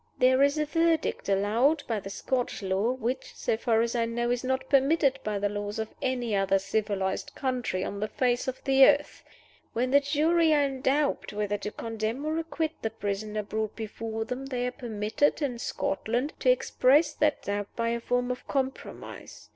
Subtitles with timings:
[0.17, 4.31] "There is a verdict allowed by the Scotch law, which (so far as I know)
[4.31, 8.63] is not permitted by the laws of any other civilized country on the face of
[8.63, 9.23] the earth.
[9.73, 14.25] When the jury are in doubt whether to condemn or acquit the prisoner brought before
[14.25, 19.49] them, they are permitted, in Scotland, to express that doubt by a form of compromise.